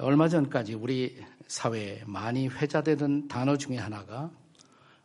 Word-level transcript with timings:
얼마 0.00 0.28
전까지 0.28 0.74
우리 0.74 1.16
사회에 1.48 2.02
많이 2.06 2.46
회자되던 2.46 3.28
단어 3.28 3.56
중에 3.56 3.78
하나가 3.78 4.30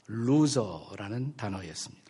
loser라는 0.08 1.36
단어였습니다. 1.36 2.04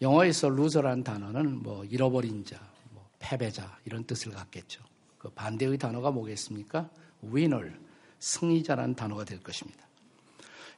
영어에서 0.00 0.48
loser라는 0.48 1.04
단어는 1.04 1.62
뭐 1.62 1.84
잃어버린 1.84 2.44
자, 2.44 2.58
뭐 2.90 3.08
패배자 3.18 3.78
이런 3.84 4.04
뜻을 4.04 4.32
갖겠죠. 4.32 4.82
그 5.18 5.28
반대의 5.30 5.78
단어가 5.78 6.10
뭐겠습니까? 6.10 6.88
winner, 7.22 7.62
승리자라는 8.18 8.94
단어가 8.94 9.24
될 9.24 9.40
것입니다. 9.40 9.86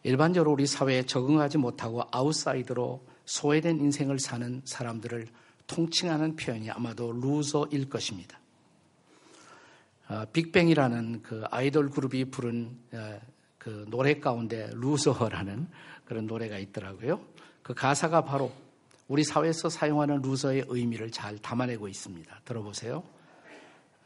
일반적으로 0.03 0.53
우리 0.53 0.67
사회에 0.67 1.05
적응하지 1.05 1.59
못하고 1.59 2.03
아웃사이더로 2.11 3.07
소외된 3.27 3.79
인생을 3.79 4.19
사는 4.19 4.63
사람들을 4.65 5.29
통칭하는 5.67 6.37
표현이 6.37 6.71
아마도 6.71 7.13
loser일 7.13 7.89
것입니다. 7.89 8.40
어, 10.11 10.25
빅뱅이라는 10.33 11.23
그 11.23 11.45
아이돌 11.53 11.91
그룹이 11.91 12.33
부른 12.33 12.77
어, 12.95 13.21
그 13.59 13.87
노래 13.89 14.19
가운데 14.19 14.69
loser라는 14.73 15.69
그런 16.05 16.27
노래가 16.27 16.59
있더라고요. 16.59 17.21
그 17.63 17.75
가사가 17.75 18.25
바로 18.25 18.51
우리 19.07 19.23
사회에서 19.23 19.69
사용하는 19.69 20.21
loser의 20.21 20.65
의미를 20.67 21.13
잘 21.13 21.39
담아내고 21.39 21.87
있습니다. 21.87 22.41
들어보세요. 22.45 23.05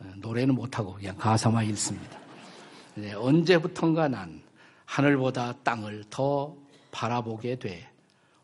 어, 0.01 0.13
노래는 0.17 0.55
못하고 0.55 0.93
그냥 0.93 1.17
가사만 1.17 1.65
읽습니다. 1.71 2.19
네, 2.97 3.15
언제부턴가 3.15 4.09
난 4.09 4.43
하늘보다 4.85 5.55
땅을 5.63 6.05
더 6.11 6.55
바라보게 6.91 7.59
돼. 7.59 7.89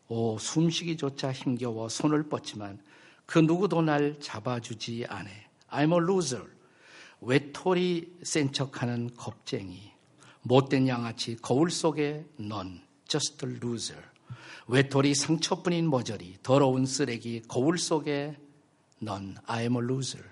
오, 0.07 0.39
숨쉬기조차 0.39 1.31
힘겨워 1.31 1.89
손을 1.89 2.23
뻗지만 2.27 2.79
그 3.27 3.37
누구도 3.37 3.83
날 3.83 4.19
잡아주지 4.19 5.05
않아. 5.07 5.29
I'm 5.69 5.93
a 5.93 6.03
loser. 6.03 6.60
외톨이 7.21 8.07
센 8.23 8.51
척하는 8.51 9.15
겁쟁이. 9.15 9.91
못된 10.41 10.87
양아치 10.87 11.37
거울 11.37 11.69
속에 11.69 12.25
넌 12.37 12.81
just 13.07 13.45
a 13.45 13.55
loser. 13.63 14.01
외톨이 14.67 15.13
상처뿐인 15.13 15.89
머저리, 15.89 16.37
더러운 16.41 16.85
쓰레기 16.85 17.41
거울 17.47 17.77
속에 17.77 18.37
넌 18.99 19.35
I'm 19.45 19.75
a 19.75 19.83
loser. 19.83 20.27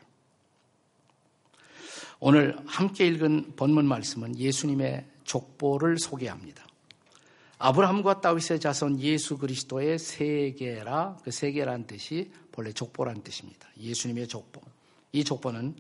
오늘 2.19 2.57
함께 2.65 3.07
읽은 3.07 3.55
본문 3.55 3.85
말씀은 3.85 4.37
예수님의 4.37 5.07
족보를 5.23 5.99
소개합니다. 5.99 6.65
아브라함과 7.59 8.21
다윗의 8.21 8.59
자손 8.59 8.99
예수 8.99 9.37
그리스도의 9.37 9.99
세계라 9.99 11.17
그 11.23 11.31
세계란 11.31 11.87
뜻이 11.87 12.31
본래 12.51 12.71
족보란 12.71 13.21
뜻입니다. 13.21 13.67
예수님의 13.77 14.27
족보. 14.27 14.61
이 15.11 15.23
족보는 15.23 15.75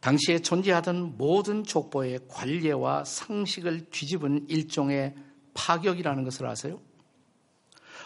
당시에 0.00 0.38
존재하던 0.40 1.16
모든 1.16 1.64
족보의 1.64 2.20
관례와 2.28 3.04
상식을 3.04 3.90
뒤집은 3.90 4.46
일종의 4.48 5.14
파격이라는 5.54 6.24
것을 6.24 6.46
아세요? 6.46 6.80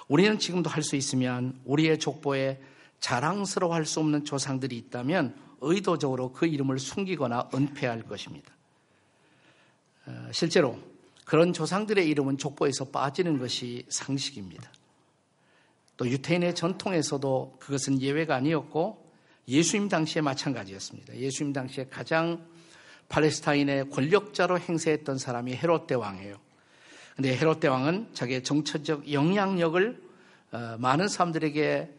우리는 0.08 0.38
지금도 0.38 0.70
할 0.70 0.82
수 0.82 0.96
있으면 0.96 1.60
우리의 1.64 1.98
족보에 1.98 2.60
자랑스러워 3.00 3.74
할 3.74 3.84
수 3.84 4.00
없는 4.00 4.24
조상들이 4.24 4.76
있다면 4.76 5.36
의도적으로 5.60 6.32
그 6.32 6.46
이름을 6.46 6.78
숨기거나 6.78 7.50
은폐할 7.54 8.02
것입니다. 8.02 8.52
어, 10.06 10.28
실제로 10.32 10.78
그런 11.24 11.52
조상들의 11.52 12.08
이름은 12.08 12.38
족보에서 12.38 12.86
빠지는 12.86 13.38
것이 13.38 13.86
상식입니다. 13.88 14.70
또 15.96 16.08
유태인의 16.08 16.54
전통에서도 16.54 17.56
그것은 17.60 18.00
예외가 18.00 18.34
아니었고 18.36 19.01
예수님 19.48 19.88
당시에 19.88 20.22
마찬가지였습니다. 20.22 21.16
예수님 21.16 21.52
당시에 21.52 21.86
가장 21.90 22.46
팔레스타인의 23.08 23.90
권력자로 23.90 24.58
행세했던 24.58 25.18
사람이 25.18 25.54
헤롯 25.54 25.86
대왕이에요. 25.86 26.36
근데 27.16 27.36
헤롯 27.36 27.60
대왕은 27.60 28.08
자기의 28.14 28.42
정치적 28.42 29.12
영향력을 29.12 30.02
어, 30.52 30.76
많은 30.78 31.08
사람들에게 31.08 31.90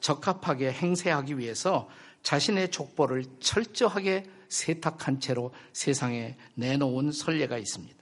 적합하게 0.00 0.70
행세하기 0.70 1.38
위해서 1.38 1.88
자신의 2.22 2.70
족보를 2.70 3.24
철저하게 3.40 4.24
세탁한 4.48 5.20
채로 5.20 5.52
세상에 5.72 6.36
내놓은 6.54 7.10
선례가 7.10 7.58
있습니다. 7.58 7.94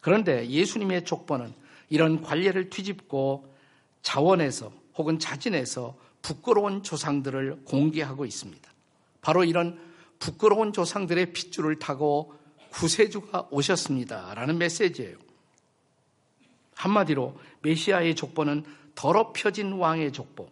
그런데 0.00 0.48
예수님의 0.48 1.04
족보는 1.04 1.52
이런 1.90 2.22
관례를 2.22 2.70
뒤집고 2.70 3.54
자원해서 4.02 4.72
혹은 4.96 5.18
자진해서 5.18 5.96
부끄러운 6.22 6.82
조상들을 6.82 7.62
공개하고 7.64 8.24
있습니다. 8.24 8.70
바로 9.20 9.44
이런 9.44 9.78
부끄러운 10.18 10.72
조상들의 10.72 11.32
핏줄을 11.32 11.78
타고 11.78 12.34
구세주가 12.70 13.48
오셨습니다. 13.50 14.34
라는 14.34 14.58
메시지예요. 14.58 15.16
한마디로 16.74 17.38
메시아의 17.62 18.14
족보는 18.14 18.64
더럽혀진 18.94 19.72
왕의 19.72 20.12
족보. 20.12 20.48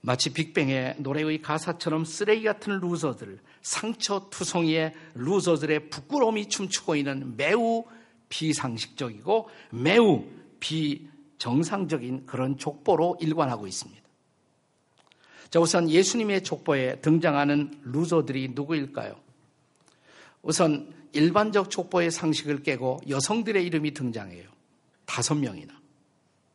마치 0.00 0.32
빅뱅의 0.32 0.96
노래의 0.98 1.42
가사처럼 1.42 2.04
쓰레기 2.04 2.44
같은 2.44 2.78
루저들, 2.78 3.40
상처투성이의 3.62 4.94
루저들의 5.14 5.90
부끄러움이 5.90 6.48
춤추고 6.48 6.94
있는 6.96 7.36
매우 7.36 7.84
비상식적이고 8.28 9.50
매우 9.70 10.24
비정상적인 10.60 12.26
그런 12.26 12.58
족보로 12.58 13.18
일관하고 13.20 13.66
있습니다. 13.66 14.07
자, 15.50 15.60
우선 15.60 15.88
예수님의 15.88 16.44
족보에 16.44 17.00
등장하는 17.00 17.80
루저들이 17.84 18.50
누구일까요? 18.54 19.18
우선 20.42 20.92
일반적 21.12 21.70
족보의 21.70 22.10
상식을 22.10 22.62
깨고 22.62 23.00
여성들의 23.08 23.64
이름이 23.64 23.94
등장해요. 23.94 24.48
다섯 25.06 25.34
명이나. 25.34 25.78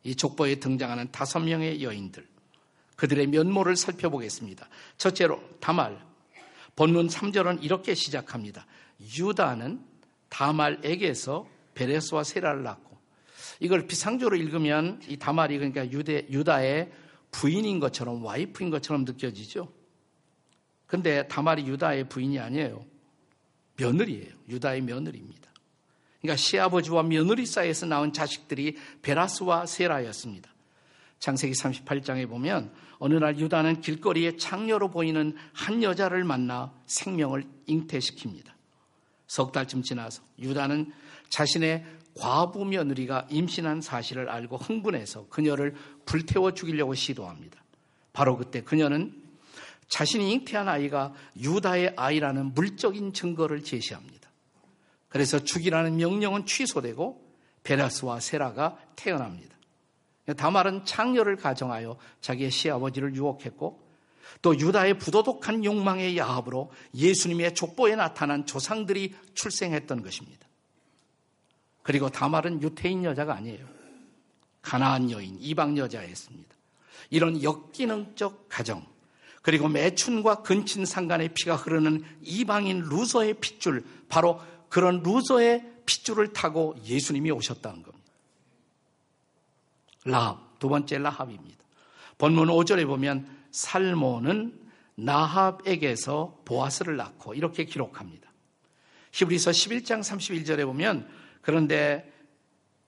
이 0.04 0.14
족보에 0.14 0.56
등장하는 0.56 1.10
다섯 1.10 1.40
명의 1.40 1.82
여인들. 1.82 2.24
그들의 2.96 3.26
면모를 3.26 3.76
살펴보겠습니다. 3.76 4.68
첫째로 4.96 5.42
다말. 5.60 5.98
본문 6.76 7.08
3절은 7.08 7.62
이렇게 7.62 7.94
시작합니다. 7.94 8.66
유다는 9.18 9.80
다말에게서 10.28 11.48
베레스와 11.74 12.22
세라를 12.22 12.62
낳고 12.62 12.96
이걸 13.60 13.86
비상조로 13.86 14.36
읽으면 14.36 15.00
이 15.08 15.16
다말이 15.16 15.58
그러니까 15.58 15.90
유대, 15.90 16.26
유다의 16.30 16.90
부인인 17.34 17.80
것처럼 17.80 18.24
와이프인 18.24 18.70
것처럼 18.70 19.04
느껴지죠. 19.04 19.72
근데 20.86 21.26
다말이 21.26 21.66
유다의 21.66 22.08
부인이 22.08 22.38
아니에요. 22.38 22.84
며느리예요. 23.76 24.32
유다의 24.48 24.82
며느리입니다. 24.82 25.50
그러니까 26.20 26.36
시아버지와 26.36 27.02
며느리 27.02 27.44
사이에서 27.44 27.86
나온 27.86 28.12
자식들이 28.12 28.76
베라스와 29.02 29.66
세라였습니다. 29.66 30.48
창세기 31.18 31.54
38장에 31.54 32.28
보면 32.28 32.72
어느 32.98 33.14
날 33.14 33.38
유다는 33.38 33.80
길거리에 33.80 34.36
창녀로 34.36 34.90
보이는 34.90 35.34
한 35.52 35.82
여자를 35.82 36.22
만나 36.22 36.72
생명을 36.86 37.44
잉태시킵니다. 37.68 38.52
석 39.26 39.50
달쯤 39.50 39.82
지나서 39.82 40.22
유다는 40.38 40.92
자신의 41.30 41.84
과부 42.18 42.64
며느리가 42.64 43.26
임신한 43.30 43.80
사실을 43.80 44.28
알고 44.28 44.56
흥분해서 44.56 45.28
그녀를 45.28 45.74
불태워 46.04 46.54
죽이려고 46.54 46.94
시도합니다. 46.94 47.62
바로 48.12 48.36
그때 48.36 48.62
그녀는 48.62 49.12
자신이 49.88 50.32
잉태한 50.32 50.68
아이가 50.68 51.12
유다의 51.40 51.94
아이라는 51.96 52.54
물적인 52.54 53.12
증거를 53.12 53.64
제시합니다. 53.64 54.30
그래서 55.08 55.38
죽이라는 55.38 55.96
명령은 55.96 56.46
취소되고 56.46 57.22
베라스와 57.62 58.20
세라가 58.20 58.78
태어납니다. 58.96 59.54
다말은 60.36 60.84
창녀를 60.84 61.36
가정하여 61.36 61.98
자기의 62.20 62.50
시아버지를 62.50 63.14
유혹했고 63.14 63.84
또 64.42 64.58
유다의 64.58 64.98
부도덕한 64.98 65.64
욕망의 65.64 66.16
야합으로 66.16 66.72
예수님의 66.94 67.54
족보에 67.54 67.94
나타난 67.94 68.46
조상들이 68.46 69.14
출생했던 69.34 70.02
것입니다. 70.02 70.46
그리고 71.84 72.08
다말은 72.08 72.62
유태인 72.62 73.04
여자가 73.04 73.36
아니에요. 73.36 73.64
가나안 74.62 75.10
여인, 75.10 75.36
이방 75.38 75.76
여자였습니다. 75.76 76.54
이런 77.10 77.42
역기능적 77.42 78.48
가정, 78.48 78.84
그리고 79.42 79.68
매춘과 79.68 80.42
근친 80.42 80.86
상간의 80.86 81.34
피가 81.34 81.56
흐르는 81.56 82.02
이방인 82.22 82.80
루저의 82.80 83.34
핏줄, 83.34 83.84
바로 84.08 84.40
그런 84.70 85.02
루저의 85.02 85.62
핏줄을 85.84 86.32
타고 86.32 86.74
예수님이 86.86 87.30
오셨다는 87.30 87.82
겁니다. 87.82 88.10
라합, 90.06 90.58
두 90.58 90.70
번째 90.70 90.98
라합입니다. 90.98 91.62
본문 92.16 92.48
5절에 92.48 92.86
보면 92.86 93.28
살모는 93.50 94.58
나합에게서 94.94 96.40
보아스를 96.46 96.96
낳고 96.96 97.34
이렇게 97.34 97.64
기록합니다. 97.64 98.32
히브리서 99.12 99.50
11장 99.50 100.00
31절에 100.00 100.64
보면 100.64 101.06
그런데 101.44 102.10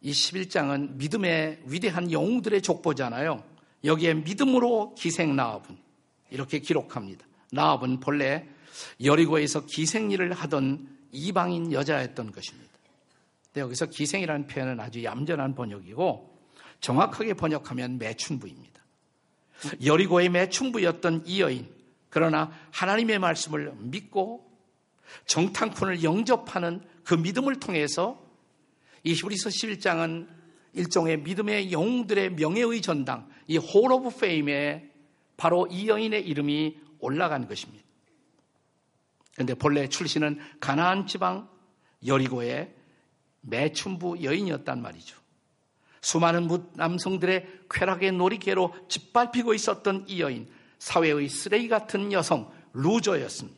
이 0.01 0.13
11장은 0.13 0.97
믿음의 0.97 1.63
위대한 1.67 2.11
영웅들의 2.11 2.63
족보잖아요. 2.63 3.45
여기에 3.85 4.15
믿음으로 4.15 4.95
기생 4.95 5.37
나합은 5.37 5.77
이렇게 6.31 6.59
기록합니다. 6.59 7.27
나합은 7.53 8.01
본래 8.01 8.49
여리고에서 9.03 9.67
기생일을 9.67 10.33
하던 10.33 10.89
이방인 11.13 11.73
여자였던 11.73 12.33
것입니다. 12.33 12.73
근데 13.47 13.61
여기서 13.61 13.87
기생이라는 13.87 14.47
표현은 14.47 14.81
아주 14.81 15.05
얌전한 15.05 15.55
번역이고 15.55 16.37
정확하게 16.81 17.35
번역하면 17.35 17.99
매춘부입니다. 17.99 18.83
여리고의 19.85 20.29
매춘부였던 20.31 21.25
이 21.27 21.41
여인, 21.41 21.69
그러나 22.09 22.51
하나님의 22.73 23.19
말씀을 23.19 23.73
믿고 23.77 24.51
정탐꾼을 25.27 26.03
영접하는 26.03 26.83
그 27.05 27.15
믿음을 27.15 27.61
통해서 27.61 28.26
이 29.07 29.13
히브리서 29.13 29.51
11장은 29.51 30.27
일종의 30.73 31.19
믿음의 31.19 31.71
영웅들의 31.71 32.31
명예의 32.31 32.83
전당, 32.83 33.29
이 33.47 33.57
Hall 33.57 33.93
of 33.93 34.19
Fame에 34.19 34.91
바로 35.37 35.69
이 35.71 35.89
여인의 35.89 36.27
이름이 36.27 36.77
올라간 36.99 37.47
것입니다. 37.47 37.85
그런데 39.35 39.55
본래 39.55 39.89
출신은 39.89 40.41
가나안 40.59 41.07
지방 41.07 41.49
여리고의 42.05 42.75
매춘부 43.43 44.25
여인이었단 44.25 44.83
말이죠. 44.83 45.17
수많은 46.01 46.49
남성들의 46.75 47.47
쾌락의 47.71 48.11
놀이개로 48.11 48.75
짓밟히고 48.89 49.55
있었던 49.55 50.07
이 50.09 50.21
여인, 50.21 50.49
사회의 50.81 51.29
쓰레기 51.29 51.69
같은 51.69 52.11
여성, 52.11 52.51
루저였습니다. 52.73 53.57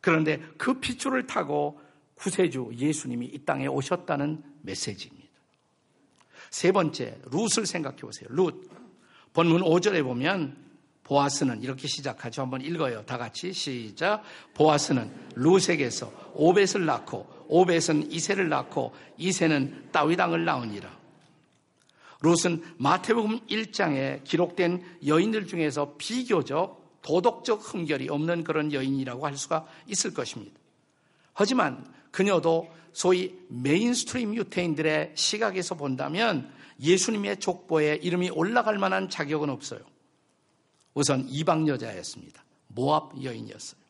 그런데 0.00 0.42
그 0.58 0.80
핏줄을 0.80 1.28
타고 1.28 1.80
구세주 2.22 2.70
예수님이 2.78 3.26
이 3.26 3.38
땅에 3.44 3.66
오셨다는 3.66 4.42
메시지입니다. 4.62 5.28
세 6.50 6.70
번째, 6.70 7.18
룻을 7.24 7.66
생각해 7.66 7.96
보세요. 7.96 8.28
룻. 8.30 8.70
본문 9.32 9.62
5절에 9.62 10.04
보면 10.04 10.56
보아스는 11.02 11.62
이렇게 11.62 11.88
시작하죠. 11.88 12.42
한번 12.42 12.60
읽어요. 12.60 13.04
다 13.06 13.18
같이 13.18 13.52
시작. 13.52 14.22
보아스는 14.54 15.10
룻에게서 15.34 16.12
오벳을 16.34 16.86
낳고 16.86 17.26
오벳은 17.48 18.12
이세를 18.12 18.48
낳고 18.48 18.94
이세는 19.18 19.88
다윗왕을 19.90 20.44
낳으니라. 20.44 20.96
룻은 22.20 22.62
마태복음 22.78 23.46
1장에 23.46 24.22
기록된 24.22 24.84
여인들 25.04 25.48
중에서 25.48 25.96
비교적 25.98 27.00
도덕적 27.02 27.74
흠결이 27.74 28.08
없는 28.10 28.44
그런 28.44 28.72
여인이라고 28.72 29.26
할 29.26 29.36
수가 29.36 29.66
있을 29.88 30.14
것입니다. 30.14 30.56
하지만 31.32 31.84
그녀도 32.12 32.70
소위 32.92 33.36
mainstream 33.48 34.36
유태인들의 34.36 35.12
시각에서 35.14 35.74
본다면 35.74 36.52
예수님의 36.78 37.40
족보에 37.40 37.96
이름이 37.96 38.30
올라갈 38.30 38.78
만한 38.78 39.08
자격은 39.08 39.50
없어요. 39.50 39.80
우선 40.94 41.26
이방 41.28 41.66
여자였습니다. 41.68 42.44
모압 42.68 43.22
여인이었어요. 43.22 43.80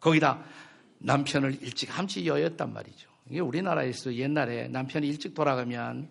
거기다 0.00 0.42
남편을 0.98 1.62
일찍 1.62 1.96
함치 1.96 2.26
여였단 2.26 2.72
말이죠. 2.72 3.08
이게 3.28 3.40
우리나라에서 3.40 4.14
옛날에 4.14 4.68
남편이 4.68 5.06
일찍 5.06 5.34
돌아가면 5.34 6.08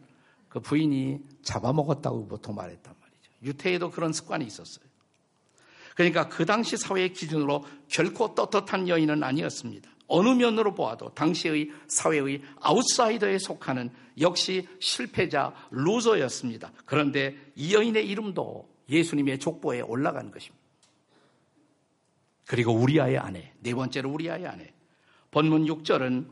그 0.49 0.59
부인이 0.59 1.19
잡아먹었다고 1.41 2.27
보통 2.27 2.55
말했단 2.55 2.93
말이죠. 2.99 3.31
유태에도 3.43 3.89
그런 3.89 4.13
습관이 4.13 4.45
있었어요. 4.45 4.85
그러니까 5.95 6.27
그 6.27 6.45
당시 6.45 6.77
사회의 6.77 7.13
기준으로 7.13 7.65
결코 7.87 8.33
떳떳한 8.35 8.87
여인은 8.87 9.23
아니었습니다. 9.23 9.89
어느 10.13 10.29
면으로 10.29 10.75
보아도 10.75 11.11
당시의 11.15 11.71
사회의 11.87 12.43
아웃사이더에 12.61 13.39
속하는 13.39 13.89
역시 14.21 14.67
실패자 14.79 15.51
루저였습니다. 15.71 16.71
그런데 16.85 17.35
이 17.55 17.73
여인의 17.73 18.07
이름도 18.07 18.69
예수님의 18.89 19.39
족보에 19.39 19.81
올라간 19.81 20.29
것입니다. 20.29 20.63
그리고 22.45 22.73
우리아의 22.73 23.17
아내, 23.17 23.53
네 23.59 23.73
번째로 23.73 24.11
우리아의 24.11 24.45
아내. 24.45 24.71
본문 25.31 25.65
6절은 25.65 26.27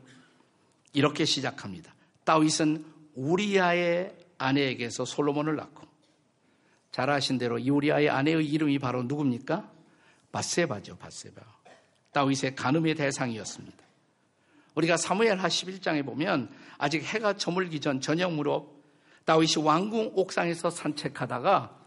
이렇게 0.92 1.24
시작합니다. 1.24 1.92
다윗은 2.22 2.84
우리아의 3.16 4.16
아내에게서 4.38 5.04
솔로몬을 5.04 5.56
낳고 5.56 5.88
잘 6.92 7.10
아신 7.10 7.36
대로 7.36 7.58
이 7.58 7.68
우리아의 7.68 8.10
아내의 8.10 8.46
이름이 8.46 8.78
바로 8.78 9.02
누굽니까? 9.02 9.72
바세바죠, 10.30 10.98
바세바. 10.98 11.61
다윗의 12.12 12.54
간음의 12.54 12.94
대상이었습니다. 12.94 13.78
우리가 14.74 14.96
사무엘하 14.96 15.48
11장에 15.48 16.04
보면 16.04 16.50
아직 16.78 17.02
해가 17.02 17.36
저물기 17.36 17.80
전 17.80 18.00
저녁 18.00 18.32
무렵 18.32 18.82
다윗이 19.24 19.64
왕궁 19.64 20.12
옥상에서 20.14 20.70
산책하다가 20.70 21.78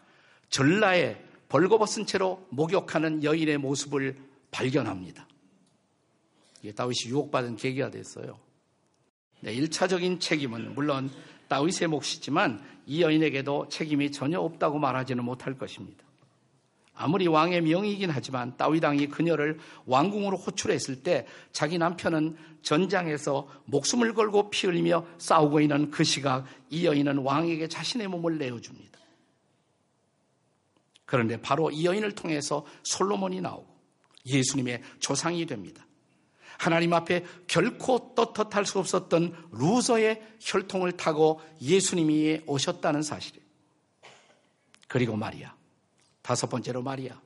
전라에 0.50 1.22
벌거벗은 1.50 2.06
채로 2.06 2.46
목욕하는 2.50 3.24
여인의 3.24 3.58
모습을 3.58 4.18
발견합니다. 4.52 5.28
이게 6.62 6.72
다윗이 6.72 7.10
유혹받은 7.10 7.58
계기가 7.58 7.90
됐어요. 7.92 8.40
네, 9.42 9.54
1차적인 9.56 10.20
책임은 10.20 10.76
물론 10.76 11.12
다윗의 11.48 11.90
몫이지만 11.90 12.64
이 12.88 13.02
여인에게도 13.02 13.68
책임이 13.70 14.12
전혀 14.12 14.40
없다고 14.40 14.80
말하지는 14.80 15.24
못할 15.24 15.58
것입니다. 15.58 16.05
아무리 16.96 17.28
왕의 17.28 17.62
명이긴 17.62 18.10
하지만 18.10 18.56
다윗왕이 18.58 19.08
그녀를 19.08 19.60
왕궁으로 19.86 20.38
호출했을 20.38 21.04
때 21.04 21.28
자기 21.52 21.78
남편은 21.78 22.38
전장에서 22.62 23.48
목숨을 23.66 24.14
걸고 24.14 24.50
피 24.50 24.68
흘리며 24.68 25.06
싸우고 25.18 25.60
있는 25.60 25.92
그 25.92 26.04
시각 26.04 26.46
이 26.70 26.86
여인은 26.86 27.20
왕에게 27.20 27.68
자신의 27.68 28.08
몸을 28.08 28.38
내어줍니다. 28.38 29.00
그런데 31.06 31.40
바로 31.40 31.70
이 31.70 31.86
여인을 31.86 32.14
통해서 32.14 32.66
솔로몬이 32.84 33.42
나오고 33.42 33.68
예수님의 34.26 34.82
조상이 35.00 35.46
됩니다. 35.46 35.86
하나님 36.58 36.94
앞에 36.94 37.26
결코 37.48 38.14
떳떳할 38.16 38.66
수 38.66 38.80
없었던 38.80 39.50
루저의 39.52 40.22
혈통을 40.40 40.94
타고 40.94 41.42
예수님이 41.62 42.42
오셨다는 42.48 43.02
사실이에요. 43.02 43.46
그리고 44.88 45.16
마리아. 45.16 45.54
다섯 46.26 46.48
번째로 46.48 46.82
마리아. 46.82 47.22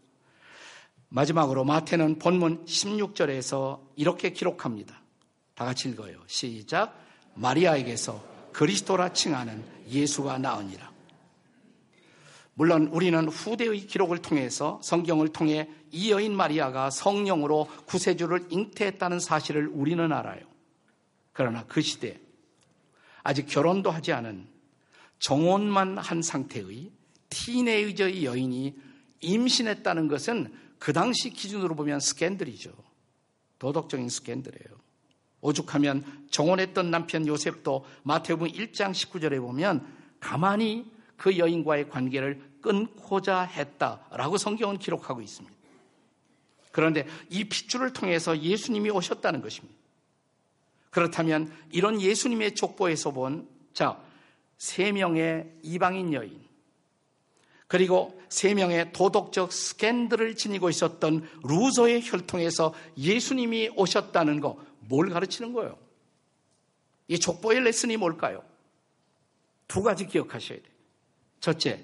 마지막으로 1.08 1.64
마태는 1.64 2.20
본문 2.20 2.66
16절에서 2.66 3.80
이렇게 3.96 4.32
기록합니다. 4.34 5.02
다 5.56 5.64
같이 5.64 5.88
읽어요. 5.88 6.20
시작. 6.28 7.00
마리아에게서 7.36 8.22
그리스도라 8.52 9.14
칭하는 9.14 9.64
예수가 9.88 10.40
나으니라. 10.40 10.92
물론 12.56 12.88
우리는 12.88 13.26
후대의 13.30 13.88
기록을 13.88 14.18
통해서 14.18 14.82
성경을 14.84 15.30
통해 15.30 15.70
이 15.92 16.12
여인 16.12 16.36
마리아가 16.36 16.90
성령으로 16.90 17.70
구세주를 17.86 18.48
잉태했다는 18.50 19.22
사실을 19.22 19.70
우리는 19.70 20.12
알아요. 20.12 20.42
그러나 21.32 21.64
그 21.70 21.80
시대 21.80 22.20
아직 23.24 23.48
결혼도 23.48 23.92
하지 23.92 24.12
않은 24.12 24.46
정혼만 25.20 25.98
한 26.00 26.22
상태의 26.22 26.92
티네이저의 27.30 28.26
여인이 28.26 28.89
임신했다는 29.22 30.08
것은 30.08 30.54
그 30.78 30.94
당시 30.94 31.30
기준으로 31.30 31.76
보면 31.76 32.00
스캔들이죠. 32.00 32.72
도덕적인 33.60 34.10
스캔들이에요. 34.10 34.80
오죽하면 35.42 36.28
정혼했던 36.32 36.92
남편 36.92 37.28
요셉도 37.28 37.86
마태복음 38.04 38.52
1장 38.52 38.92
19절에 38.92 39.40
보면 39.40 39.86
가만히 40.20 40.92
그 41.18 41.38
여인과의 41.38 41.90
관계를 41.90 42.42
끊고자 42.62 43.42
했다라고 43.42 44.38
성경은 44.38 44.80
기록하고 44.80 45.22
있습니다. 45.22 45.56
그런데 46.72 47.08
이 47.30 47.46
핏줄을 47.46 47.94
통해서 47.94 48.38
예수님이 48.38 48.90
오셨다는 48.90 49.42
것입니다. 49.42 49.78
그렇다면 50.92 51.52
이런 51.72 52.02
예수님의 52.02 52.56
족보에서 52.56 53.12
본, 53.12 53.48
자, 53.74 54.02
세 54.58 54.92
명의 54.92 55.52
이방인 55.62 56.14
여인, 56.14 56.42
그리고 57.68 58.19
세 58.30 58.54
명의 58.54 58.94
도덕적 58.94 59.52
스캔들을 59.52 60.36
지니고 60.36 60.70
있었던 60.70 61.28
루저의 61.44 62.02
혈통에서 62.04 62.74
예수님이 62.98 63.72
오셨다는 63.76 64.40
거, 64.40 64.64
뭘 64.82 65.10
가르치는 65.10 65.54
거예요? 65.54 65.78
이 67.08 67.20
족보의 67.20 67.62
레슨이 67.62 67.98
뭘까요? 67.98 68.44
두 69.68 69.82
가지 69.82 70.08
기억하셔야 70.08 70.60
돼요. 70.60 70.70
첫째, 71.40 71.84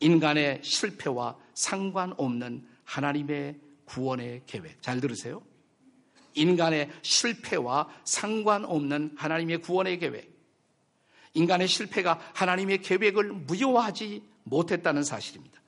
인간의 0.00 0.60
실패와 0.62 1.36
상관없는 1.54 2.66
하나님의 2.84 3.58
구원의 3.84 4.42
계획. 4.46 4.82
잘 4.82 5.00
들으세요. 5.00 5.42
인간의 6.34 6.90
실패와 7.02 7.88
상관없는 8.04 9.14
하나님의 9.16 9.60
구원의 9.60 9.98
계획. 9.98 10.32
인간의 11.34 11.68
실패가 11.68 12.20
하나님의 12.34 12.82
계획을 12.82 13.32
무효화하지 13.32 14.22
못했다는 14.44 15.02
사실입니다. 15.04 15.61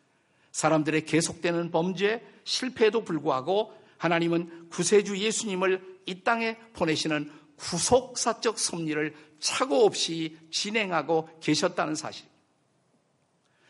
사람들의 0.54 1.04
계속되는 1.06 1.73
범죄, 1.73 2.25
실패에도 2.44 3.02
불구하고 3.02 3.75
하나님은 3.99 4.68
구세주 4.68 5.18
예수님을 5.18 6.00
이 6.06 6.23
땅에 6.23 6.56
보내시는 6.75 7.28
구속사적 7.56 8.58
섭리를 8.58 9.14
차고 9.40 9.84
없이 9.84 10.38
진행하고 10.52 11.28
계셨다는 11.40 11.96
사실. 11.96 12.26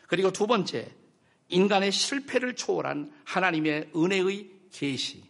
그리고 0.08 0.30
두 0.30 0.46
번째, 0.46 0.94
인간의 1.48 1.90
실패를 1.90 2.54
초월한 2.54 3.10
하나님의 3.24 3.92
은혜의 3.96 4.50
계시. 4.70 5.24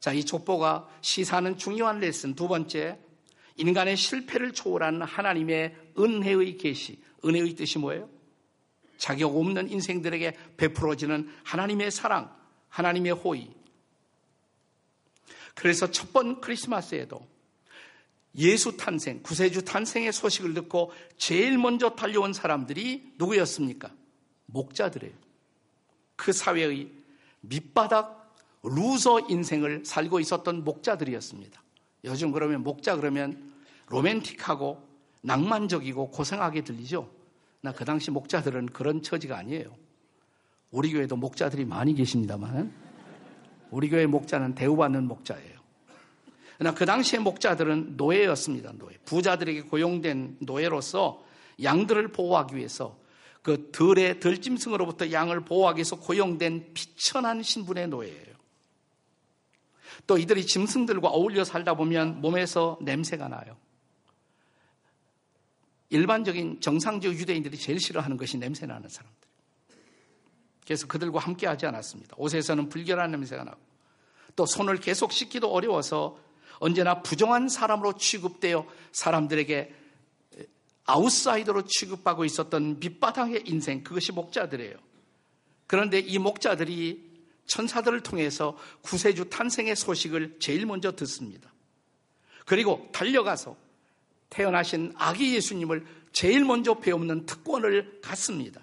자, 0.00 0.14
이 0.14 0.24
족보가 0.24 0.88
시사하는 1.02 1.58
중요한 1.58 2.00
레슨 2.00 2.34
두 2.34 2.48
번째, 2.48 2.98
인간의 3.56 3.98
실패를 3.98 4.54
초월한 4.54 5.02
하나님의 5.02 5.76
은혜의 5.98 6.56
계시. 6.56 7.02
은혜의 7.22 7.54
뜻이 7.54 7.78
뭐예요? 7.78 8.13
자격 8.96 9.36
없는 9.36 9.70
인생들에게 9.70 10.36
베풀어지는 10.56 11.30
하나님의 11.44 11.90
사랑, 11.90 12.34
하나님의 12.68 13.12
호의. 13.12 13.50
그래서 15.54 15.90
첫 15.90 16.12
번 16.12 16.40
크리스마스에도 16.40 17.26
예수 18.36 18.76
탄생, 18.76 19.22
구세주 19.22 19.64
탄생의 19.64 20.12
소식을 20.12 20.54
듣고 20.54 20.92
제일 21.16 21.56
먼저 21.58 21.90
달려온 21.90 22.32
사람들이 22.32 23.14
누구였습니까? 23.18 23.92
목자들이에요. 24.46 25.14
그 26.16 26.32
사회의 26.32 26.90
밑바닥 27.40 28.34
루저 28.64 29.26
인생을 29.28 29.84
살고 29.84 30.20
있었던 30.20 30.64
목자들이었습니다. 30.64 31.62
요즘 32.04 32.32
그러면 32.32 32.62
목자 32.62 32.96
그러면 32.96 33.52
로맨틱하고 33.88 34.82
낭만적이고 35.22 36.10
고상하게 36.10 36.62
들리죠? 36.64 37.10
나 37.64 37.73
그 37.73 37.86
당시 37.86 38.10
목자들은 38.10 38.66
그런 38.66 39.00
처지가 39.00 39.38
아니에요. 39.38 39.74
우리 40.70 40.92
교회도 40.92 41.16
목자들이 41.16 41.64
많이 41.64 41.94
계십니다만 41.94 42.70
우리 43.70 43.88
교회 43.88 44.04
목자는 44.04 44.54
대우받는 44.54 45.08
목자예요. 45.08 45.60
그러나 46.58 46.74
그 46.74 46.84
당시의 46.84 47.22
목자들은 47.22 47.94
노예였습니다. 47.96 48.72
노예. 48.72 48.98
부자들에게 49.06 49.62
고용된 49.62 50.36
노예로서 50.40 51.24
양들을 51.62 52.08
보호하기 52.08 52.54
위해서 52.54 52.98
그 53.40 53.70
들의 53.72 54.20
들짐승으로부터 54.20 55.10
양을 55.10 55.46
보호하기 55.46 55.78
위해서 55.78 55.96
고용된 55.96 56.74
비천한 56.74 57.42
신분의 57.42 57.88
노예예요. 57.88 58.34
또 60.06 60.18
이들이 60.18 60.44
짐승들과 60.44 61.08
어울려 61.08 61.44
살다 61.44 61.74
보면 61.74 62.20
몸에서 62.20 62.76
냄새가 62.82 63.28
나요. 63.28 63.56
일반적인 65.94 66.60
정상적 66.60 67.14
유대인들이 67.14 67.56
제일 67.56 67.78
싫어하는 67.78 68.16
것이 68.16 68.36
냄새 68.36 68.66
나는 68.66 68.88
사람들. 68.88 69.28
그래서 70.64 70.86
그들과 70.88 71.20
함께 71.20 71.46
하지 71.46 71.66
않았습니다. 71.66 72.16
옷에서는 72.18 72.68
불결한 72.68 73.12
냄새가 73.12 73.44
나고 73.44 73.60
또 74.34 74.44
손을 74.44 74.78
계속 74.78 75.12
씻기도 75.12 75.52
어려워서 75.52 76.18
언제나 76.58 77.02
부정한 77.02 77.48
사람으로 77.48 77.92
취급되어 77.92 78.66
사람들에게 78.90 79.74
아웃사이더로 80.86 81.66
취급하고 81.66 82.24
있었던 82.24 82.80
밑바닥의 82.80 83.44
인생, 83.46 83.84
그것이 83.84 84.12
목자들이에요. 84.12 84.76
그런데 85.66 86.00
이 86.00 86.18
목자들이 86.18 87.14
천사들을 87.46 88.00
통해서 88.00 88.58
구세주 88.82 89.30
탄생의 89.30 89.76
소식을 89.76 90.38
제일 90.40 90.66
먼저 90.66 90.92
듣습니다. 90.92 91.52
그리고 92.46 92.88
달려가서 92.92 93.63
태어나신 94.30 94.92
아기 94.96 95.34
예수님을 95.34 95.84
제일 96.12 96.44
먼저 96.44 96.74
배우는 96.74 97.26
특권을 97.26 98.00
갖습니다. 98.00 98.60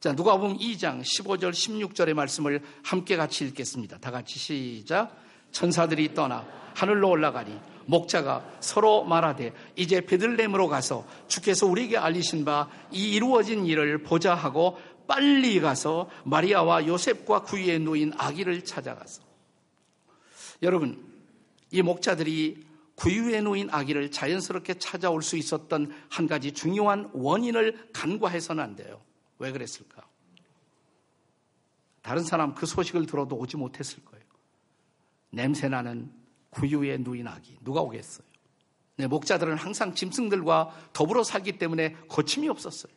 자, 0.00 0.14
누가 0.14 0.36
보면 0.36 0.58
2장 0.58 1.02
15절 1.02 1.50
16절의 1.50 2.14
말씀을 2.14 2.62
함께 2.84 3.16
같이 3.16 3.44
읽겠습니다. 3.46 3.98
다 3.98 4.10
같이 4.10 4.38
시작. 4.38 5.16
천사들이 5.50 6.14
떠나 6.14 6.46
하늘로 6.74 7.10
올라가니 7.10 7.58
목자가 7.86 8.44
서로 8.60 9.02
말하되 9.04 9.52
이제 9.74 10.02
베들렘으로 10.02 10.68
가서 10.68 11.06
주께서 11.26 11.66
우리에게 11.66 11.96
알리신 11.96 12.44
바 12.44 12.68
이 12.92 13.12
이루어진 13.14 13.66
일을 13.66 14.02
보자 14.02 14.34
하고 14.34 14.78
빨리 15.06 15.58
가서 15.60 16.10
마리아와 16.24 16.86
요셉과 16.86 17.42
구유에 17.42 17.78
누인 17.78 18.12
아기를 18.16 18.64
찾아가서 18.64 19.22
여러분 20.62 21.02
이 21.70 21.82
목자들이 21.82 22.67
구유에 22.98 23.40
누인 23.42 23.70
아기를 23.70 24.10
자연스럽게 24.10 24.74
찾아올 24.74 25.22
수 25.22 25.36
있었던 25.36 25.92
한 26.10 26.26
가지 26.26 26.52
중요한 26.52 27.08
원인을 27.14 27.90
간과해서는 27.92 28.62
안 28.62 28.74
돼요. 28.74 29.00
왜 29.38 29.52
그랬을까? 29.52 30.02
다른 32.02 32.24
사람 32.24 32.54
그 32.54 32.66
소식을 32.66 33.06
들어도 33.06 33.36
오지 33.36 33.56
못했을 33.56 34.04
거예요. 34.04 34.24
냄새나는 35.30 36.12
구유에 36.50 36.98
누인 36.98 37.28
아기. 37.28 37.56
누가 37.62 37.82
오겠어요? 37.82 38.26
네, 38.96 39.06
목자들은 39.06 39.56
항상 39.56 39.94
짐승들과 39.94 40.90
더불어 40.92 41.22
살기 41.22 41.58
때문에 41.58 41.94
거침이 42.08 42.48
없었어요. 42.48 42.92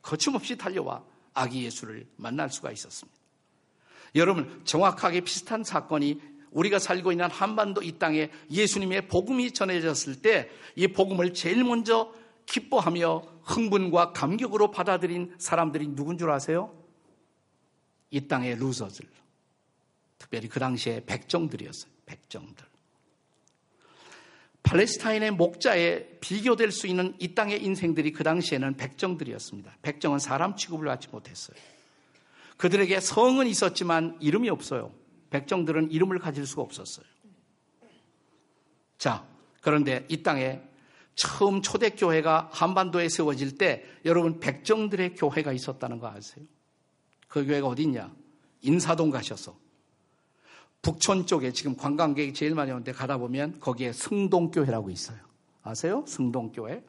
거침없이 0.00 0.56
달려와 0.56 1.02
아기 1.34 1.64
예수를 1.64 2.06
만날 2.16 2.50
수가 2.50 2.70
있었습니다. 2.70 3.18
여러분, 4.14 4.62
정확하게 4.64 5.22
비슷한 5.22 5.64
사건이 5.64 6.20
우리가 6.50 6.78
살고 6.78 7.12
있는 7.12 7.30
한반도 7.30 7.82
이 7.82 7.98
땅에 7.98 8.30
예수님의 8.50 9.08
복음이 9.08 9.52
전해졌을 9.52 10.22
때 10.22 10.50
이 10.78 10.86
복음을 10.86 11.34
제일 11.34 11.64
먼저 11.64 12.14
기뻐하며 12.46 13.40
흥분과 13.42 14.12
감격으로 14.12 14.70
받아들인 14.70 15.34
사람들이 15.38 15.88
누군 15.88 16.16
줄 16.16 16.30
아세요? 16.30 16.72
이 18.10 18.28
땅의 18.28 18.56
루저들. 18.56 19.04
특별히 20.18 20.48
그 20.48 20.60
당시에 20.60 21.04
백정들이었어요. 21.04 21.90
백정들. 22.06 22.64
팔레스타인의 24.62 25.32
목자에 25.32 26.18
비교될 26.20 26.70
수 26.70 26.86
있는 26.86 27.16
이 27.18 27.34
땅의 27.34 27.64
인생들이 27.64 28.12
그 28.12 28.22
당시에는 28.22 28.76
백정들이었습니다. 28.76 29.78
백정은 29.82 30.20
사람 30.20 30.54
취급을 30.54 30.86
받지 30.86 31.08
못했어요. 31.08 31.56
그들에게 32.56 33.00
성은 33.00 33.48
있었지만 33.48 34.16
이름이 34.20 34.48
없어요. 34.48 34.92
백정들은 35.30 35.90
이름을 35.90 36.18
가질 36.18 36.46
수가 36.46 36.62
없었어요. 36.62 37.06
자, 38.96 39.26
그런데 39.60 40.06
이 40.08 40.22
땅에 40.22 40.60
처음 41.14 41.62
초대교회가 41.62 42.50
한반도에 42.52 43.08
세워질 43.08 43.58
때 43.58 43.84
여러분 44.04 44.40
백정들의 44.40 45.16
교회가 45.16 45.52
있었다는 45.52 45.98
거 45.98 46.08
아세요? 46.08 46.44
그 47.26 47.44
교회가 47.44 47.66
어딨냐? 47.66 48.14
인사동 48.62 49.10
가셔서 49.10 49.58
북촌 50.82 51.26
쪽에 51.26 51.52
지금 51.52 51.76
관광객이 51.76 52.34
제일 52.34 52.54
많이 52.54 52.70
오는데 52.70 52.92
가다 52.92 53.18
보면 53.18 53.60
거기에 53.60 53.92
승동교회라고 53.92 54.90
있어요. 54.90 55.18
아세요? 55.62 56.04
승동교회? 56.06 56.84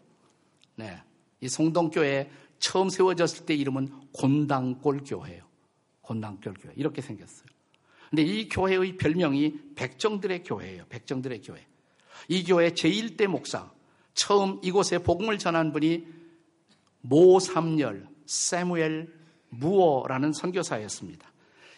네. 0.75 1.03
이 1.41 1.49
성동교회 1.49 2.29
처음 2.59 2.89
세워졌을 2.89 3.45
때 3.45 3.55
이름은 3.55 4.11
곤당골 4.13 5.03
교회예요. 5.05 5.43
곤당골 6.01 6.53
교회. 6.55 6.73
이렇게 6.75 7.01
생겼어요. 7.01 7.47
근데 8.09 8.23
이 8.23 8.49
교회의 8.49 8.97
별명이 8.97 9.75
백정들의 9.75 10.43
교회예요. 10.43 10.85
백정들의 10.89 11.41
교회. 11.41 11.65
이 12.27 12.43
교회 12.43 12.69
제1대 12.69 13.27
목사, 13.27 13.71
처음 14.13 14.59
이곳에 14.63 14.97
복음을 14.99 15.37
전한 15.37 15.71
분이 15.71 16.05
모삼열 17.01 18.07
세무엘 18.25 19.13
무어라는 19.49 20.33
선교사였습니다. 20.33 21.31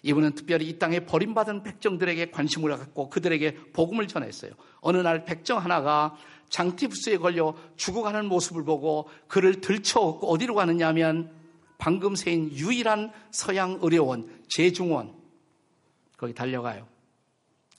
이분은 0.03 0.33
특별히 0.33 0.67
이 0.67 0.79
땅에 0.79 1.01
버림받은 1.01 1.63
백정들에게 1.63 2.31
관심을 2.31 2.75
갖고 2.75 3.09
그들에게 3.09 3.71
복음을 3.73 4.07
전했어요. 4.07 4.51
어느 4.79 4.97
날 4.97 5.25
백정 5.25 5.59
하나가 5.59 6.17
장티푸스에 6.49 7.17
걸려 7.17 7.55
죽어가는 7.75 8.25
모습을 8.25 8.63
보고 8.63 9.07
그를 9.27 9.61
들쳐업고 9.61 10.27
어디로 10.27 10.55
가느냐 10.55 10.87
하면 10.87 11.31
방금 11.77 12.15
세인 12.15 12.51
유일한 12.51 13.11
서양 13.31 13.77
의료원 13.81 14.27
제중원 14.49 15.20
거기 16.21 16.33
달려가요. 16.35 16.87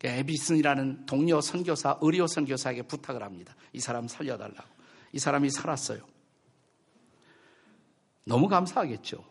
에비슨이라는 0.02 1.06
동료 1.06 1.40
선교사, 1.40 1.96
의료 2.02 2.26
선교사에게 2.26 2.82
부탁을 2.82 3.22
합니다. 3.22 3.54
이 3.72 3.78
사람 3.78 4.08
살려달라고. 4.08 4.68
이 5.12 5.20
사람이 5.20 5.48
살았어요. 5.48 6.04
너무 8.24 8.48
감사하겠죠. 8.48 9.24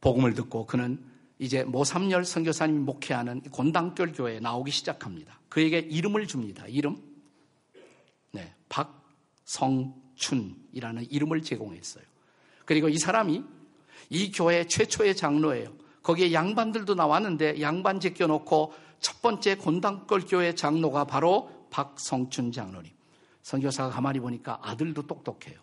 복음을 0.00 0.32
듣고 0.32 0.64
그는 0.64 1.04
이제 1.38 1.62
모삼열 1.62 2.24
선교사님이 2.24 2.78
목회하는 2.78 3.42
곤당결 3.50 4.12
교회에 4.12 4.40
나오기 4.40 4.70
시작합니다. 4.70 5.38
그에게 5.50 5.80
이름을 5.80 6.26
줍니다. 6.26 6.66
이름. 6.68 7.02
네. 8.30 8.54
박성춘이라는 9.44 11.10
이름을 11.10 11.42
제공했어요. 11.42 12.04
그리고 12.64 12.88
이 12.88 12.96
사람이 12.96 13.44
이 14.08 14.32
교회 14.32 14.66
최초의 14.66 15.16
장로예요. 15.16 15.83
거기에 16.04 16.32
양반들도 16.32 16.94
나왔는데 16.94 17.60
양반 17.62 17.98
제껴놓고 17.98 18.74
첫 19.00 19.22
번째 19.22 19.56
곤당걸 19.56 20.26
교회 20.28 20.54
장로가 20.54 21.04
바로 21.04 21.66
박성춘 21.70 22.52
장로님. 22.52 22.92
선교사가 23.42 23.90
가만히 23.90 24.20
보니까 24.20 24.60
아들도 24.62 25.06
똑똑해요. 25.06 25.58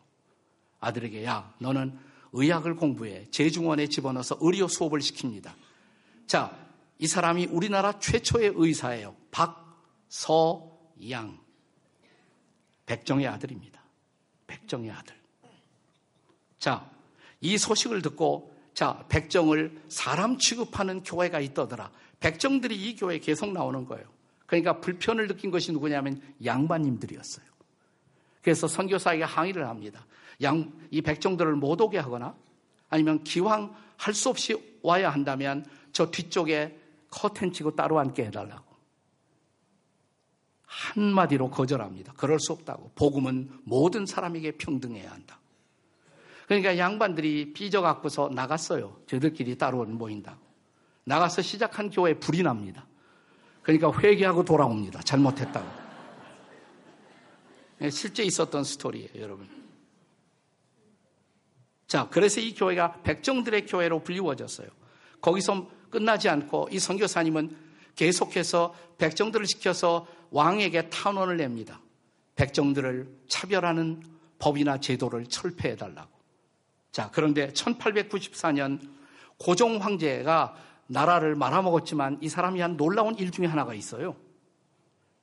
아들에게 0.79 1.23
야 1.25 1.53
너는 1.59 1.97
의학을 2.33 2.75
공부해 2.75 3.29
재중원에 3.29 3.87
집어넣어서 3.87 4.37
의료 4.41 4.67
수업을 4.67 4.99
시킵니다. 4.99 5.53
자, 6.25 6.57
이 6.97 7.05
사람이 7.05 7.45
우리나라 7.45 7.99
최초의 7.99 8.53
의사예요. 8.55 9.15
박서양. 10.09 11.39
백정의 12.87 13.27
아들입니다. 13.27 13.79
백정의 14.47 14.89
아들. 14.89 15.15
자, 16.57 16.89
이 17.41 17.57
소식을 17.57 18.01
듣고 18.01 18.50
자, 18.73 19.03
백정을 19.09 19.81
사람 19.89 20.37
취급하는 20.37 21.03
교회가 21.03 21.39
있더더라. 21.39 21.91
백정들이 22.19 22.75
이 22.75 22.95
교회에 22.95 23.19
계속 23.19 23.51
나오는 23.51 23.85
거예요. 23.85 24.05
그러니까 24.45 24.79
불편을 24.79 25.27
느낀 25.27 25.51
것이 25.51 25.71
누구냐면 25.71 26.21
양반님들이었어요. 26.43 27.45
그래서 28.41 28.67
선교사에게 28.67 29.23
항의를 29.23 29.67
합니다. 29.67 30.05
양, 30.41 30.71
이 30.89 31.01
백정들을 31.01 31.55
못 31.55 31.79
오게 31.79 31.97
하거나 31.97 32.35
아니면 32.89 33.23
기왕 33.23 33.75
할 33.97 34.13
수 34.13 34.29
없이 34.29 34.55
와야 34.81 35.11
한다면 35.11 35.65
저 35.91 36.09
뒤쪽에 36.09 36.79
커튼 37.09 37.53
치고 37.53 37.75
따로 37.75 37.99
앉게 37.99 38.25
해달라고. 38.25 38.71
한마디로 40.65 41.51
거절합니다. 41.51 42.13
그럴 42.13 42.39
수 42.39 42.53
없다고. 42.53 42.91
복음은 42.95 43.59
모든 43.63 44.05
사람에게 44.05 44.53
평등해야 44.53 45.11
한다. 45.11 45.40
그러니까 46.51 46.77
양반들이 46.77 47.53
삐져갖고서 47.53 48.29
나갔어요. 48.33 48.99
저들끼리 49.07 49.57
따로 49.57 49.85
모인다고. 49.85 50.37
나가서 51.05 51.41
시작한 51.41 51.89
교회에 51.89 52.15
불이 52.15 52.43
납니다. 52.43 52.85
그러니까 53.61 53.97
회개하고 53.97 54.43
돌아옵니다. 54.43 54.99
잘못했다고. 54.99 55.65
네, 57.77 57.89
실제 57.89 58.23
있었던 58.23 58.65
스토리예요, 58.65 59.11
여러분. 59.15 59.47
자, 61.87 62.09
그래서 62.09 62.41
이 62.41 62.53
교회가 62.53 63.01
백정들의 63.03 63.65
교회로 63.67 64.03
불리워졌어요. 64.03 64.67
거기서 65.21 65.69
끝나지 65.89 66.27
않고 66.27 66.67
이 66.69 66.79
선교사님은 66.79 67.55
계속해서 67.95 68.75
백정들을 68.97 69.45
시켜서 69.45 70.05
왕에게 70.31 70.89
탄원을 70.89 71.37
냅니다. 71.37 71.79
백정들을 72.35 73.21
차별하는 73.29 74.03
법이나 74.37 74.81
제도를 74.81 75.27
철폐해달라고. 75.27 76.20
자, 76.91 77.09
그런데 77.11 77.51
1894년 77.53 78.79
고종 79.37 79.77
황제가 79.77 80.55
나라를 80.87 81.35
말아먹었지만 81.35 82.19
이 82.21 82.29
사람이 82.29 82.59
한 82.59 82.75
놀라운 82.75 83.15
일 83.15 83.31
중에 83.31 83.45
하나가 83.45 83.73
있어요. 83.73 84.15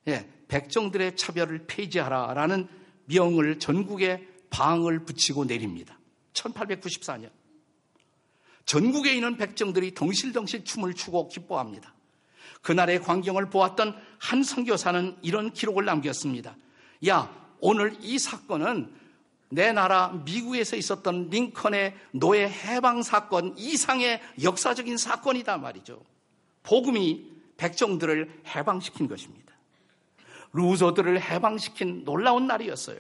예, 0.09 0.29
백정들의 0.49 1.17
차별을 1.17 1.67
폐지하라라는 1.67 2.69
명을 3.05 3.59
전국에 3.59 4.27
방을 4.51 5.05
붙이고 5.05 5.45
내립니다. 5.45 5.99
1894년. 6.33 7.31
전국에 8.65 9.15
있는 9.15 9.37
백정들이 9.37 9.95
덩실덩실 9.95 10.65
춤을 10.65 10.95
추고 10.95 11.29
기뻐합니다. 11.29 11.95
그날의 12.63 13.03
광경을 13.03 13.51
보았던 13.51 13.97
한 14.19 14.43
선교사는 14.43 15.19
이런 15.23 15.53
기록을 15.53 15.85
남겼습니다. 15.85 16.57
야, 17.07 17.31
오늘 17.61 17.97
이 18.01 18.19
사건은 18.19 18.93
내 19.51 19.73
나라 19.73 20.09
미국에서 20.25 20.77
있었던 20.77 21.31
링컨의 21.31 21.97
노예 22.13 22.49
해방 22.49 23.03
사건 23.03 23.57
이상의 23.57 24.21
역사적인 24.43 24.97
사건이다 24.97 25.59
말이죠. 25.59 26.03
복음이 26.63 27.33
백정들을 27.57 28.43
해방시킨 28.55 29.09
것입니다. 29.09 29.55
루저들을 30.53 31.21
해방시킨 31.21 32.05
놀라운 32.05 32.47
날이었어요. 32.47 32.99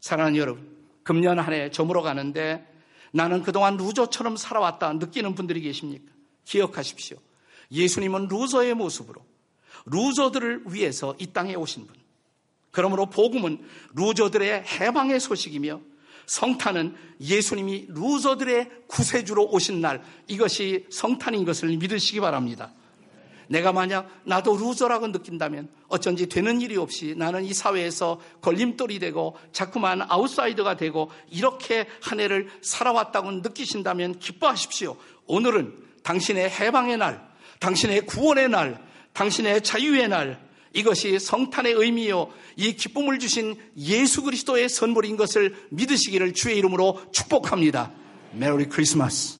사랑하는 0.00 0.38
여러분, 0.38 0.76
금년 1.02 1.38
한 1.38 1.52
해 1.52 1.70
저물어 1.70 2.02
가는데 2.02 2.66
나는 3.12 3.42
그동안 3.42 3.76
루저처럼 3.76 4.36
살아왔다 4.36 4.94
느끼는 4.94 5.34
분들이 5.34 5.60
계십니까? 5.60 6.12
기억하십시오. 6.44 7.16
예수님은 7.70 8.28
루저의 8.28 8.74
모습으로 8.74 9.24
루저들을 9.86 10.64
위해서 10.68 11.14
이 11.18 11.26
땅에 11.28 11.54
오신 11.54 11.86
분. 11.86 11.96
그러므로 12.76 13.06
복음은 13.06 13.58
루저들의 13.94 14.64
해방의 14.66 15.18
소식이며 15.18 15.80
성탄은 16.26 16.94
예수님이 17.22 17.86
루저들의 17.88 18.68
구세주로 18.86 19.46
오신 19.46 19.80
날 19.80 20.02
이것이 20.28 20.84
성탄인 20.90 21.46
것을 21.46 21.74
믿으시기 21.74 22.20
바랍니다. 22.20 22.74
내가 23.48 23.72
만약 23.72 24.10
나도 24.24 24.58
루저라고 24.58 25.06
느낀다면 25.06 25.70
어쩐지 25.88 26.28
되는 26.28 26.60
일이 26.60 26.76
없이 26.76 27.14
나는 27.16 27.46
이 27.46 27.54
사회에서 27.54 28.20
걸림돌이 28.42 28.98
되고 28.98 29.38
자꾸만 29.52 30.02
아웃사이더가 30.02 30.76
되고 30.76 31.10
이렇게 31.30 31.86
한 32.02 32.20
해를 32.20 32.50
살아왔다고 32.60 33.30
느끼신다면 33.30 34.18
기뻐하십시오. 34.18 34.98
오늘은 35.26 35.72
당신의 36.02 36.50
해방의 36.50 36.98
날, 36.98 37.26
당신의 37.58 38.04
구원의 38.04 38.50
날, 38.50 38.84
당신의 39.14 39.62
자유의 39.62 40.08
날, 40.08 40.45
이것이 40.76 41.18
성탄의 41.18 41.72
의미요. 41.72 42.28
이 42.56 42.76
기쁨을 42.76 43.18
주신 43.18 43.56
예수 43.78 44.22
그리스도의 44.22 44.68
선물인 44.68 45.16
것을 45.16 45.56
믿으시기를 45.70 46.34
주의 46.34 46.58
이름으로 46.58 47.00
축복합니다. 47.12 47.92
메리 48.32 48.66
크리스마스. 48.66 49.38